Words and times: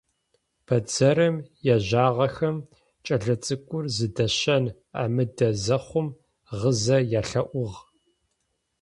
Бэдзэрым 0.65 1.35
ежьагъэхэм 1.73 2.57
кӏэлэцӏыкӏур 3.05 3.85
зыдащэн 3.95 4.65
амыдэ 5.01 5.49
зэхъум 5.63 6.07
гъызэ 6.59 6.97
ялъэӏугъ. 7.19 7.77